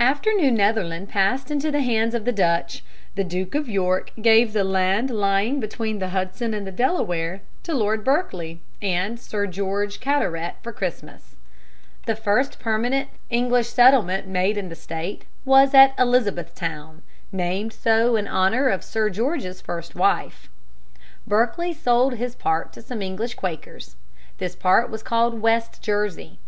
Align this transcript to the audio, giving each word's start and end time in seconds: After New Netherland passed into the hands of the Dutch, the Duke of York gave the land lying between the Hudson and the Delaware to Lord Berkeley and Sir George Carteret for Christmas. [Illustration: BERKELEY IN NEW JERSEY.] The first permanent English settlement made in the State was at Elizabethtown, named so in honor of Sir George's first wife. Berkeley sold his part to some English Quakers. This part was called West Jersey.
After 0.00 0.32
New 0.32 0.50
Netherland 0.50 1.08
passed 1.08 1.52
into 1.52 1.70
the 1.70 1.82
hands 1.82 2.12
of 2.12 2.24
the 2.24 2.32
Dutch, 2.32 2.82
the 3.14 3.22
Duke 3.22 3.54
of 3.54 3.68
York 3.68 4.10
gave 4.20 4.52
the 4.52 4.64
land 4.64 5.08
lying 5.08 5.60
between 5.60 6.00
the 6.00 6.08
Hudson 6.08 6.52
and 6.52 6.66
the 6.66 6.72
Delaware 6.72 7.42
to 7.62 7.74
Lord 7.74 8.02
Berkeley 8.02 8.60
and 8.82 9.20
Sir 9.20 9.46
George 9.46 10.00
Carteret 10.00 10.54
for 10.64 10.72
Christmas. 10.72 11.36
[Illustration: 11.38 11.44
BERKELEY 11.44 11.76
IN 11.76 11.96
NEW 11.96 12.00
JERSEY.] 12.02 12.04
The 12.06 12.24
first 12.50 12.58
permanent 12.58 13.08
English 13.30 13.68
settlement 13.68 14.26
made 14.26 14.58
in 14.58 14.68
the 14.68 14.74
State 14.74 15.26
was 15.44 15.72
at 15.72 15.94
Elizabethtown, 15.96 17.02
named 17.30 17.72
so 17.72 18.16
in 18.16 18.26
honor 18.26 18.68
of 18.68 18.82
Sir 18.82 19.08
George's 19.10 19.60
first 19.60 19.94
wife. 19.94 20.50
Berkeley 21.24 21.72
sold 21.72 22.14
his 22.14 22.34
part 22.34 22.72
to 22.72 22.82
some 22.82 23.00
English 23.00 23.34
Quakers. 23.34 23.94
This 24.38 24.56
part 24.56 24.90
was 24.90 25.04
called 25.04 25.40
West 25.40 25.80
Jersey. 25.80 26.40